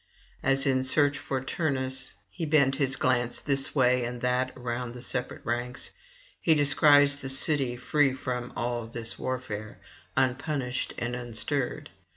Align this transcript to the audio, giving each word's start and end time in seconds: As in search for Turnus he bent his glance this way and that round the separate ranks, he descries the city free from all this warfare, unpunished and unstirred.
As 0.41 0.65
in 0.65 0.83
search 0.83 1.19
for 1.19 1.43
Turnus 1.43 2.13
he 2.31 2.43
bent 2.43 2.77
his 2.77 2.95
glance 2.95 3.39
this 3.39 3.75
way 3.75 4.03
and 4.03 4.19
that 4.21 4.51
round 4.59 4.95
the 4.95 5.01
separate 5.03 5.45
ranks, 5.45 5.91
he 6.39 6.55
descries 6.55 7.17
the 7.17 7.29
city 7.29 7.75
free 7.75 8.15
from 8.15 8.51
all 8.55 8.87
this 8.87 9.19
warfare, 9.19 9.77
unpunished 10.17 10.95
and 10.97 11.15
unstirred. 11.15 11.91